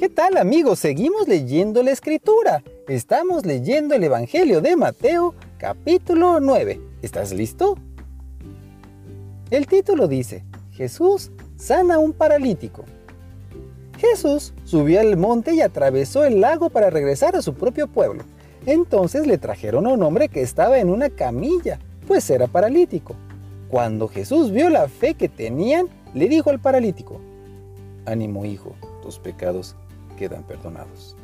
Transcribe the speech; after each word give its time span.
¿Qué 0.00 0.08
tal 0.08 0.38
amigos? 0.38 0.78
Seguimos 0.78 1.28
leyendo 1.28 1.82
la 1.82 1.90
escritura. 1.90 2.62
Estamos 2.88 3.44
leyendo 3.44 3.94
el 3.94 4.02
Evangelio 4.02 4.62
de 4.62 4.74
Mateo 4.74 5.34
capítulo 5.58 6.40
9. 6.40 6.80
¿Estás 7.02 7.34
listo? 7.34 7.76
El 9.50 9.66
título 9.66 10.08
dice, 10.08 10.42
Jesús 10.72 11.32
sana 11.56 11.96
a 11.96 11.98
un 11.98 12.14
paralítico. 12.14 12.86
Jesús 13.98 14.54
subió 14.64 15.00
al 15.00 15.18
monte 15.18 15.52
y 15.52 15.60
atravesó 15.60 16.24
el 16.24 16.40
lago 16.40 16.70
para 16.70 16.88
regresar 16.88 17.36
a 17.36 17.42
su 17.42 17.52
propio 17.52 17.86
pueblo. 17.86 18.24
Entonces 18.64 19.26
le 19.26 19.36
trajeron 19.36 19.86
a 19.86 19.90
un 19.90 20.02
hombre 20.02 20.30
que 20.30 20.40
estaba 20.40 20.78
en 20.78 20.88
una 20.88 21.10
camilla, 21.10 21.78
pues 22.08 22.30
era 22.30 22.46
paralítico. 22.46 23.16
Cuando 23.68 24.08
Jesús 24.08 24.50
vio 24.50 24.70
la 24.70 24.88
fe 24.88 25.12
que 25.12 25.28
tenían, 25.28 25.88
le 26.14 26.26
dijo 26.26 26.48
al 26.48 26.58
paralítico, 26.58 27.20
Ánimo 28.06 28.46
hijo, 28.46 28.74
tus 29.02 29.18
pecados 29.18 29.76
quedan 30.20 30.42
perdonados. 30.42 31.16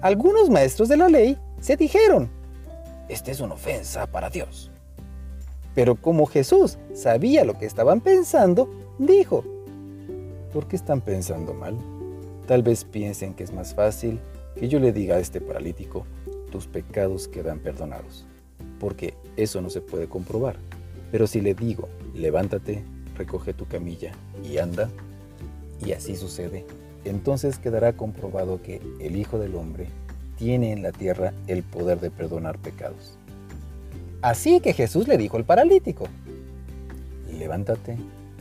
Algunos 0.00 0.48
maestros 0.48 0.88
de 0.88 0.96
la 0.96 1.10
ley 1.10 1.36
se 1.60 1.76
dijeron, 1.76 2.30
esta 3.10 3.30
es 3.30 3.40
una 3.40 3.54
ofensa 3.54 4.06
para 4.06 4.30
Dios. 4.30 4.70
Pero 5.74 5.94
como 5.94 6.24
Jesús 6.24 6.78
sabía 6.94 7.44
lo 7.44 7.58
que 7.58 7.66
estaban 7.66 8.00
pensando, 8.00 8.70
dijo, 8.98 9.44
¿por 10.54 10.66
qué 10.66 10.76
están 10.76 11.02
pensando 11.02 11.52
mal? 11.52 11.76
Tal 12.46 12.62
vez 12.62 12.84
piensen 12.84 13.34
que 13.34 13.44
es 13.44 13.52
más 13.52 13.74
fácil 13.74 14.18
que 14.58 14.68
yo 14.68 14.80
le 14.80 14.90
diga 14.90 15.16
a 15.16 15.20
este 15.20 15.42
paralítico, 15.42 16.06
tus 16.50 16.66
pecados 16.66 17.28
quedan 17.28 17.58
perdonados, 17.58 18.24
porque 18.80 19.12
eso 19.36 19.60
no 19.60 19.68
se 19.68 19.82
puede 19.82 20.08
comprobar. 20.08 20.56
Pero 21.12 21.26
si 21.26 21.42
le 21.42 21.52
digo, 21.54 21.90
levántate, 22.14 22.82
recoge 23.18 23.52
tu 23.52 23.66
camilla 23.66 24.12
y 24.42 24.56
anda, 24.56 24.88
y 25.84 25.92
así 25.92 26.16
sucede, 26.16 26.64
entonces 27.04 27.58
quedará 27.58 27.92
comprobado 27.94 28.62
que 28.62 28.80
el 29.00 29.16
Hijo 29.16 29.38
del 29.38 29.54
Hombre 29.54 29.88
tiene 30.36 30.72
en 30.72 30.82
la 30.82 30.92
tierra 30.92 31.32
el 31.46 31.62
poder 31.62 32.00
de 32.00 32.10
perdonar 32.10 32.58
pecados. 32.58 33.18
Así 34.22 34.60
que 34.60 34.72
Jesús 34.72 35.06
le 35.06 35.18
dijo 35.18 35.36
al 35.36 35.44
paralítico, 35.44 36.06
levántate, 37.30 37.98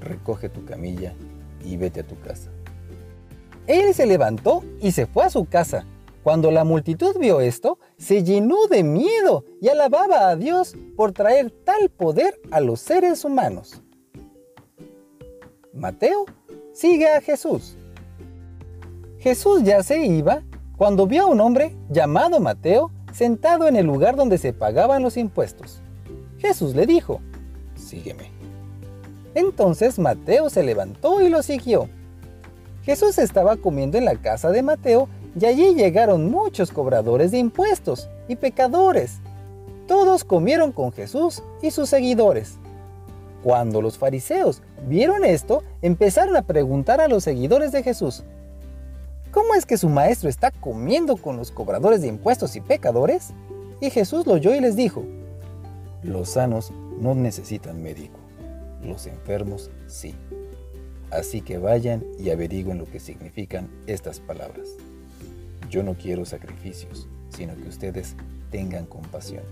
recoge 0.00 0.48
tu 0.48 0.64
camilla 0.64 1.12
y 1.64 1.76
vete 1.76 2.00
a 2.00 2.06
tu 2.06 2.18
casa. 2.20 2.50
Él 3.66 3.94
se 3.94 4.06
levantó 4.06 4.64
y 4.80 4.92
se 4.92 5.06
fue 5.06 5.24
a 5.24 5.30
su 5.30 5.44
casa. 5.44 5.84
Cuando 6.22 6.50
la 6.50 6.64
multitud 6.64 7.16
vio 7.18 7.40
esto, 7.40 7.78
se 7.98 8.24
llenó 8.24 8.66
de 8.68 8.82
miedo 8.82 9.44
y 9.60 9.68
alababa 9.68 10.28
a 10.28 10.36
Dios 10.36 10.74
por 10.96 11.12
traer 11.12 11.50
tal 11.50 11.88
poder 11.88 12.40
a 12.50 12.60
los 12.60 12.80
seres 12.80 13.24
humanos. 13.24 13.82
Mateo 15.72 16.24
sigue 16.72 17.08
a 17.08 17.20
Jesús. 17.20 17.76
Jesús 19.26 19.64
ya 19.64 19.82
se 19.82 20.06
iba 20.06 20.44
cuando 20.76 21.08
vio 21.08 21.24
a 21.24 21.26
un 21.26 21.40
hombre 21.40 21.74
llamado 21.90 22.38
Mateo 22.38 22.92
sentado 23.12 23.66
en 23.66 23.74
el 23.74 23.84
lugar 23.84 24.14
donde 24.14 24.38
se 24.38 24.52
pagaban 24.52 25.02
los 25.02 25.16
impuestos. 25.16 25.80
Jesús 26.38 26.76
le 26.76 26.86
dijo, 26.86 27.20
sígueme. 27.74 28.30
Entonces 29.34 29.98
Mateo 29.98 30.48
se 30.48 30.62
levantó 30.62 31.22
y 31.22 31.28
lo 31.28 31.42
siguió. 31.42 31.88
Jesús 32.84 33.18
estaba 33.18 33.56
comiendo 33.56 33.98
en 33.98 34.04
la 34.04 34.14
casa 34.14 34.52
de 34.52 34.62
Mateo 34.62 35.08
y 35.36 35.44
allí 35.44 35.74
llegaron 35.74 36.30
muchos 36.30 36.70
cobradores 36.70 37.32
de 37.32 37.38
impuestos 37.38 38.08
y 38.28 38.36
pecadores. 38.36 39.16
Todos 39.88 40.22
comieron 40.22 40.70
con 40.70 40.92
Jesús 40.92 41.42
y 41.62 41.72
sus 41.72 41.88
seguidores. 41.88 42.58
Cuando 43.42 43.82
los 43.82 43.98
fariseos 43.98 44.62
vieron 44.86 45.24
esto, 45.24 45.64
empezaron 45.82 46.36
a 46.36 46.42
preguntar 46.42 47.00
a 47.00 47.08
los 47.08 47.24
seguidores 47.24 47.72
de 47.72 47.82
Jesús, 47.82 48.22
¿Cómo 49.36 49.54
es 49.54 49.66
que 49.66 49.76
su 49.76 49.90
maestro 49.90 50.30
está 50.30 50.50
comiendo 50.50 51.18
con 51.18 51.36
los 51.36 51.50
cobradores 51.50 52.00
de 52.00 52.08
impuestos 52.08 52.56
y 52.56 52.62
pecadores? 52.62 53.34
Y 53.82 53.90
Jesús 53.90 54.26
lo 54.26 54.32
oyó 54.32 54.54
y 54.54 54.60
les 54.60 54.76
dijo, 54.76 55.04
los 56.02 56.30
sanos 56.30 56.72
no 56.98 57.14
necesitan 57.14 57.82
médico, 57.82 58.18
los 58.82 59.06
enfermos 59.06 59.70
sí. 59.88 60.14
Así 61.10 61.42
que 61.42 61.58
vayan 61.58 62.02
y 62.18 62.30
averigüen 62.30 62.78
lo 62.78 62.86
que 62.86 62.98
significan 62.98 63.68
estas 63.86 64.20
palabras. 64.20 64.68
Yo 65.68 65.82
no 65.82 65.96
quiero 65.96 66.24
sacrificios, 66.24 67.06
sino 67.28 67.54
que 67.56 67.68
ustedes 67.68 68.14
tengan 68.50 68.86
compasión, 68.86 69.44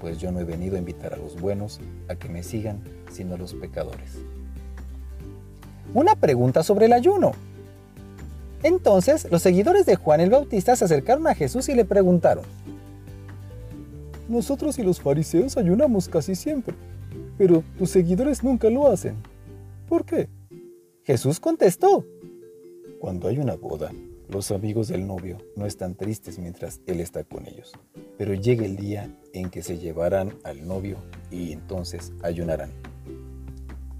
pues 0.00 0.18
yo 0.18 0.32
no 0.32 0.40
he 0.40 0.44
venido 0.44 0.74
a 0.74 0.80
invitar 0.80 1.14
a 1.14 1.18
los 1.18 1.40
buenos 1.40 1.78
a 2.08 2.16
que 2.16 2.28
me 2.28 2.42
sigan, 2.42 2.82
sino 3.12 3.36
a 3.36 3.38
los 3.38 3.54
pecadores. 3.54 4.18
Una 5.94 6.16
pregunta 6.16 6.64
sobre 6.64 6.86
el 6.86 6.92
ayuno. 6.92 7.30
Entonces 8.64 9.30
los 9.30 9.42
seguidores 9.42 9.84
de 9.84 9.94
Juan 9.94 10.20
el 10.20 10.30
Bautista 10.30 10.74
se 10.74 10.86
acercaron 10.86 11.26
a 11.26 11.34
Jesús 11.34 11.68
y 11.68 11.74
le 11.74 11.84
preguntaron, 11.84 12.44
Nosotros 14.26 14.78
y 14.78 14.82
los 14.82 15.02
fariseos 15.02 15.58
ayunamos 15.58 16.08
casi 16.08 16.34
siempre, 16.34 16.74
pero 17.36 17.62
tus 17.76 17.90
seguidores 17.90 18.42
nunca 18.42 18.70
lo 18.70 18.88
hacen. 18.88 19.16
¿Por 19.86 20.06
qué? 20.06 20.30
Jesús 21.02 21.40
contestó, 21.40 22.06
Cuando 23.00 23.28
hay 23.28 23.36
una 23.38 23.54
boda, 23.54 23.92
los 24.30 24.50
amigos 24.50 24.88
del 24.88 25.06
novio 25.06 25.36
no 25.56 25.66
están 25.66 25.94
tristes 25.94 26.38
mientras 26.38 26.80
él 26.86 27.00
está 27.00 27.22
con 27.22 27.46
ellos, 27.46 27.72
pero 28.16 28.32
llega 28.32 28.64
el 28.64 28.76
día 28.76 29.14
en 29.34 29.50
que 29.50 29.62
se 29.62 29.76
llevarán 29.76 30.38
al 30.42 30.66
novio 30.66 30.96
y 31.30 31.52
entonces 31.52 32.14
ayunarán. 32.22 32.70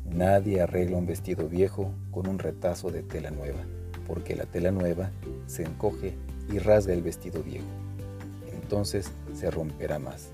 Nadie 0.07 0.63
arregla 0.63 0.97
un 0.97 1.05
vestido 1.05 1.51
viejo 1.51 1.91
con 2.11 2.27
un 2.27 2.39
retazo 2.39 2.91
de 2.91 3.03
tela 3.03 3.31
nueva 3.31 3.63
porque 4.07 4.37
la 4.37 4.45
tela 4.45 4.71
nueva 4.71 5.11
se 5.47 5.63
encoge 5.63 6.15
y 6.53 6.59
rasga 6.59 6.93
el 6.93 7.03
vestido 7.03 7.43
viejo. 7.43 7.67
Entonces 8.53 9.11
se 9.35 9.51
romperá 9.51 9.99
más. 9.99 10.29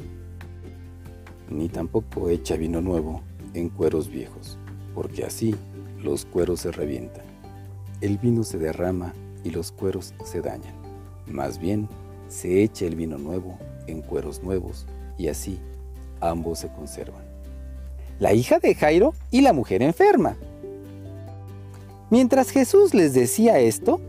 Ni 1.48 1.68
tampoco 1.68 2.28
echa 2.28 2.56
vino 2.56 2.80
nuevo 2.80 3.22
en 3.54 3.68
cueros 3.68 4.08
viejos, 4.08 4.56
porque 4.94 5.24
así 5.24 5.54
los 6.00 6.24
cueros 6.24 6.60
se 6.60 6.70
revientan. 6.70 7.24
El 8.00 8.18
vino 8.18 8.44
se 8.44 8.58
derrama 8.58 9.12
y 9.44 9.50
los 9.50 9.72
cueros 9.72 10.14
se 10.24 10.40
dañan. 10.40 10.74
Más 11.26 11.58
bien, 11.58 11.88
se 12.28 12.62
echa 12.62 12.86
el 12.86 12.94
vino 12.94 13.18
nuevo 13.18 13.58
en 13.86 14.02
cueros 14.02 14.42
nuevos 14.42 14.86
y 15.18 15.28
así 15.28 15.58
ambos 16.20 16.60
se 16.60 16.68
conservan. 16.68 17.22
La 18.18 18.32
hija 18.32 18.58
de 18.58 18.74
Jairo 18.74 19.14
y 19.30 19.40
la 19.40 19.52
mujer 19.52 19.82
enferma. 19.82 20.36
Mientras 22.10 22.50
Jesús 22.50 22.92
les 22.92 23.14
decía 23.14 23.60
esto, 23.60 24.00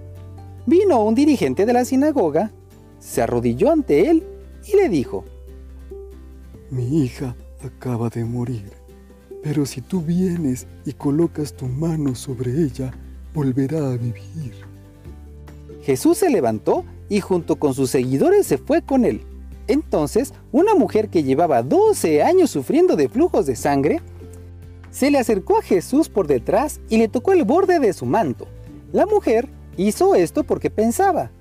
vino 0.65 1.03
un 1.03 1.13
dirigente 1.13 1.67
de 1.67 1.73
la 1.73 1.85
sinagoga, 1.85 2.51
se 2.99 3.21
arrodilló 3.21 3.71
ante 3.71 4.09
él 4.09 4.23
y 4.67 4.75
le 4.75 4.89
dijo, 4.89 5.23
Mi 6.71 7.03
hija 7.03 7.35
acaba 7.63 8.09
de 8.09 8.25
morir, 8.25 8.71
pero 9.43 9.67
si 9.67 9.81
tú 9.81 10.01
vienes 10.01 10.65
y 10.83 10.93
colocas 10.93 11.53
tu 11.53 11.67
mano 11.67 12.15
sobre 12.15 12.51
ella, 12.63 12.91
volverá 13.35 13.91
a 13.91 13.97
vivir. 13.97 14.53
Jesús 15.83 16.17
se 16.17 16.31
levantó 16.31 16.83
y 17.07 17.21
junto 17.21 17.57
con 17.57 17.75
sus 17.75 17.91
seguidores 17.91 18.47
se 18.47 18.57
fue 18.57 18.81
con 18.81 19.05
él. 19.05 19.21
Entonces, 19.67 20.33
una 20.51 20.73
mujer 20.73 21.09
que 21.09 21.23
llevaba 21.23 21.61
12 21.61 22.23
años 22.23 22.49
sufriendo 22.49 22.95
de 22.95 23.09
flujos 23.09 23.45
de 23.45 23.55
sangre 23.55 24.01
se 24.91 25.09
le 25.09 25.17
acercó 25.17 25.57
a 25.57 25.61
Jesús 25.61 26.09
por 26.09 26.27
detrás 26.27 26.79
y 26.89 26.97
le 26.97 27.07
tocó 27.07 27.31
el 27.31 27.43
borde 27.43 27.79
de 27.79 27.93
su 27.93 28.05
manto. 28.05 28.47
La 28.91 29.05
mujer 29.05 29.49
hizo 29.77 30.15
esto 30.15 30.43
porque 30.43 30.69
pensaba, 30.69 31.31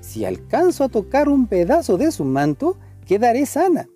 si 0.00 0.24
alcanzo 0.24 0.84
a 0.84 0.88
tocar 0.88 1.28
un 1.28 1.46
pedazo 1.46 1.98
de 1.98 2.10
su 2.12 2.24
manto, 2.24 2.78
quedaré 3.06 3.44
sana. 3.46 3.88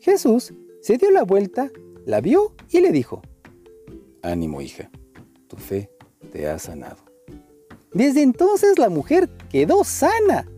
Jesús 0.00 0.54
se 0.80 0.96
dio 0.96 1.10
la 1.10 1.24
vuelta, 1.24 1.70
la 2.06 2.20
vio 2.20 2.54
y 2.70 2.80
le 2.80 2.92
dijo, 2.92 3.22
Ánimo 4.22 4.60
hija, 4.60 4.90
tu 5.48 5.56
fe 5.56 5.90
te 6.30 6.48
ha 6.48 6.58
sanado. 6.58 6.98
Desde 7.92 8.22
entonces 8.22 8.78
la 8.78 8.88
mujer 8.88 9.28
quedó 9.50 9.84
sana. 9.84 10.48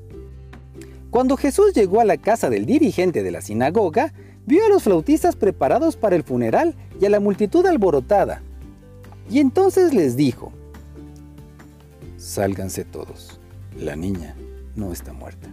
Cuando 1.11 1.37
Jesús 1.37 1.73
llegó 1.75 2.01
a 2.01 2.05
la 2.05 2.17
casa 2.17 2.51
del 2.51 2.67
dirigente 2.67 3.23
de 3.23 3.31
la 3.31 3.41
sinagoga, 3.41 4.13
vio 4.47 4.65
a 4.65 4.69
los 4.69 4.83
flautistas 4.83 5.37
preparados 5.37 5.97
para 5.97 6.17
el 6.17 6.23
funeral 6.23 6.75
y 7.01 7.07
a 7.07 7.11
la 7.11 7.21
multitud 7.21 7.67
alborotada. 7.67 8.43
Y 9.31 9.41
entonces 9.41 9.95
les 9.95 10.17
dijo, 10.17 10.53
Sálganse 12.17 12.85
todos, 12.85 13.39
la 13.79 13.97
niña 13.97 14.35
no 14.77 14.93
está 14.93 15.13
muerta, 15.13 15.49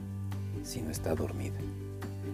sino 0.63 0.89
está 0.89 1.15
dormida. 1.15 1.57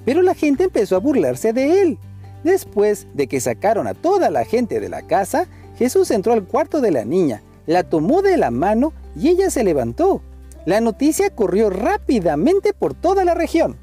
Pero 0.06 0.22
la 0.22 0.36
gente 0.36 0.66
empezó 0.66 0.96
a 0.96 1.00
burlarse 1.00 1.54
de 1.54 1.82
él. 1.82 1.98
Después 2.44 3.08
de 3.14 3.28
que 3.28 3.40
sacaron 3.40 3.88
a 3.88 3.94
toda 3.94 4.30
la 4.30 4.46
gente 4.46 4.80
de 4.80 4.90
la 4.90 5.02
casa, 5.02 5.48
Jesús 5.78 6.12
entró 6.12 6.34
al 6.34 6.46
cuarto 6.46 6.82
de 6.82 6.92
la 6.92 7.04
niña, 7.04 7.42
la 7.66 7.84
tomó 7.84 8.22
de 8.22 8.38
la 8.38 8.52
mano 8.52 8.94
y 9.16 9.30
ella 9.30 9.50
se 9.50 9.64
levantó. 9.64 10.22
La 10.66 10.82
noticia 10.82 11.30
corrió 11.30 11.70
rápidamente 11.70 12.74
por 12.74 12.94
toda 12.94 13.26
la 13.26 13.34
región. 13.34 13.76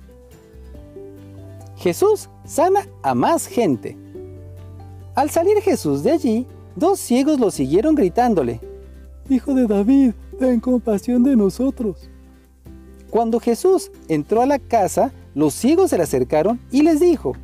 Jesús 1.77 2.31
sana 2.45 2.87
a 3.03 3.15
más 3.15 3.47
gente. 3.47 3.97
Al 5.15 5.31
salir 5.31 5.61
Jesús 5.63 6.03
de 6.03 6.13
allí, 6.13 6.47
dos 6.77 6.99
ciegos 6.99 7.39
lo 7.39 7.51
siguieron 7.51 7.95
gritándole, 7.95 8.61
Hijo 9.29 9.55
de 9.55 9.67
David, 9.67 10.13
ten 10.39 10.61
compasión 10.61 11.23
de 11.25 11.35
nosotros. 11.35 12.11
Cuando 13.09 13.41
Jesús 13.41 13.91
entró 14.09 14.43
a 14.43 14.47
la 14.47 14.59
casa, 14.59 15.13
los 15.35 15.55
ciegos 15.55 15.91
se 15.91 15.97
le 15.97 16.03
acercaron 16.03 16.61
y 16.71 16.83
les 16.83 17.01
dijo, 17.01 17.35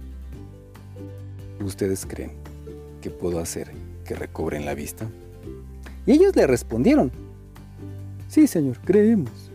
¿Ustedes 1.64 2.05
creen 2.05 2.32
que 3.00 3.08
puedo 3.08 3.41
hacer 3.41 3.70
que 4.05 4.14
recobren 4.14 4.67
la 4.67 4.75
vista? 4.75 5.08
Y 6.05 6.12
ellos 6.12 6.37
le 6.37 6.47
respondieron, 6.47 7.11
Sí, 8.29 8.47
Señor, 8.47 8.79
creemos. 8.85 9.50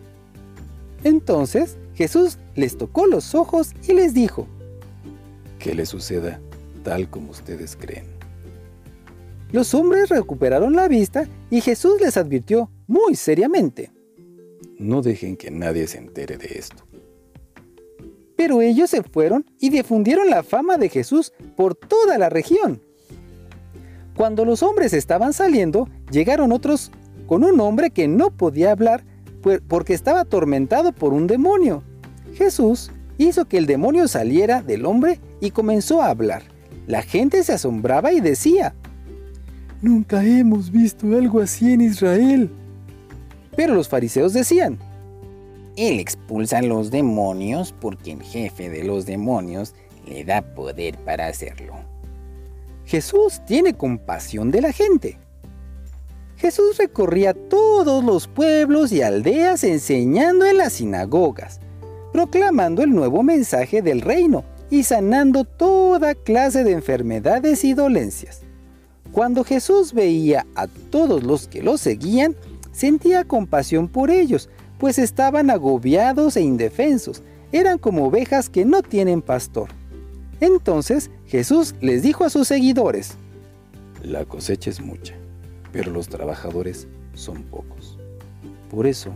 Entonces 1.04 1.78
Jesús 1.94 2.40
les 2.56 2.78
tocó 2.78 3.06
los 3.06 3.36
ojos 3.36 3.74
y 3.88 3.94
les 3.94 4.14
dijo, 4.14 4.48
Que 5.66 5.74
les 5.74 5.90
suceda 5.90 6.40
tal 6.84 7.10
como 7.10 7.32
ustedes 7.32 7.76
creen. 7.76 8.06
Los 9.52 9.74
hombres 9.74 10.10
recuperaron 10.10 10.76
la 10.76 10.88
vista 10.88 11.28
y 11.50 11.60
Jesús 11.60 12.00
les 12.00 12.18
advirtió 12.18 12.70
muy 12.86 13.16
seriamente. 13.16 13.92
No 14.78 15.02
dejen 15.02 15.36
que 15.36 15.50
nadie 15.50 15.88
se 15.88 15.98
entere 15.98 16.38
de 16.38 16.60
esto. 16.60 16.86
Pero 18.36 18.62
ellos 18.62 18.92
se 18.92 19.02
fueron 19.02 19.44
y 19.60 19.72
difundieron 19.72 20.30
la 20.30 20.44
fama 20.44 20.78
de 20.78 20.88
Jesús 20.88 21.34
por 21.58 21.74
toda 21.74 22.20
la 22.20 22.30
región. 22.30 22.80
Cuando 24.16 24.46
los 24.46 24.62
hombres 24.62 24.94
estaban 24.94 25.34
saliendo, 25.34 25.90
llegaron 26.12 26.52
otros 26.52 26.92
con 27.26 27.44
un 27.44 27.60
hombre 27.60 27.90
que 27.90 28.08
no 28.08 28.30
podía 28.30 28.70
hablar 28.70 29.04
porque 29.68 29.96
estaba 29.96 30.20
atormentado 30.20 30.92
por 30.92 31.12
un 31.12 31.26
demonio. 31.26 31.82
Jesús 32.36 32.92
hizo 33.18 33.46
que 33.46 33.58
el 33.58 33.66
demonio 33.66 34.08
saliera 34.08 34.62
del 34.62 34.86
hombre 34.86 35.20
y 35.42 35.52
comenzó 35.52 36.02
a 36.02 36.10
hablar. 36.10 36.44
La 36.88 37.02
gente 37.02 37.44
se 37.44 37.54
asombraba 37.54 38.14
y 38.14 38.22
decía, 38.22 38.76
Nunca 39.82 40.24
hemos 40.24 40.72
visto 40.72 41.06
algo 41.16 41.42
así 41.42 41.74
en 41.74 41.82
Israel. 41.82 42.50
Pero 43.56 43.76
los 43.76 43.88
fariseos 43.88 44.34
decían, 44.34 44.80
Él 45.76 46.00
expulsa 46.00 46.60
a 46.60 46.62
los 46.62 46.92
demonios 46.92 47.74
porque 47.80 48.14
el 48.14 48.24
jefe 48.24 48.70
de 48.70 48.84
los 48.84 49.06
demonios 49.06 49.76
le 50.08 50.24
da 50.24 50.42
poder 50.42 50.98
para 51.00 51.28
hacerlo. 51.28 51.76
Jesús 52.86 53.42
tiene 53.46 53.76
compasión 53.76 54.52
de 54.52 54.62
la 54.62 54.72
gente. 54.72 55.20
Jesús 56.38 56.78
recorría 56.78 57.34
todos 57.34 58.04
los 58.04 58.28
pueblos 58.28 58.92
y 58.92 59.02
aldeas 59.02 59.64
enseñando 59.64 60.46
en 60.46 60.58
las 60.58 60.74
sinagogas, 60.74 61.60
proclamando 62.16 62.82
el 62.82 62.92
nuevo 62.92 63.24
mensaje 63.24 63.82
del 63.82 64.00
reino 64.00 64.46
y 64.70 64.84
sanando 64.84 65.44
toda 65.44 66.16
clase 66.16 66.64
de 66.64 66.72
enfermedades 66.72 67.66
y 67.66 67.74
dolencias. 67.74 68.40
Cuando 69.12 69.44
Jesús 69.44 69.92
veía 69.92 70.48
a 70.56 70.68
todos 70.68 71.24
los 71.24 71.50
que 71.50 71.62
lo 71.62 71.78
seguían, 71.78 72.34
sentía 72.72 73.26
compasión 73.26 73.90
por 73.90 74.12
ellos, 74.12 74.50
pues 74.78 74.98
estaban 74.98 75.50
agobiados 75.50 76.38
e 76.38 76.42
indefensos, 76.42 77.22
eran 77.52 77.78
como 77.80 78.06
ovejas 78.06 78.50
que 78.50 78.64
no 78.64 78.82
tienen 78.82 79.22
pastor. 79.22 79.68
Entonces 80.40 81.12
Jesús 81.26 81.76
les 81.82 82.02
dijo 82.02 82.24
a 82.24 82.30
sus 82.30 82.48
seguidores, 82.48 83.16
La 84.02 84.24
cosecha 84.24 84.70
es 84.70 84.80
mucha, 84.80 85.16
pero 85.74 85.92
los 85.92 86.08
trabajadores 86.08 86.88
son 87.14 87.44
pocos. 87.44 87.98
Por 88.72 88.88
eso, 88.88 89.12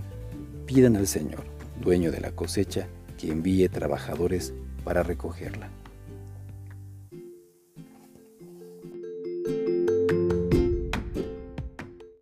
pidan 0.66 0.98
al 0.98 1.08
Señor, 1.08 1.59
dueño 1.80 2.12
de 2.12 2.22
la 2.22 2.32
cosecha, 2.32 2.88
que 3.18 3.32
envíe 3.32 3.68
trabajadores 3.70 4.54
para 4.84 5.04
recogerla. 5.04 5.70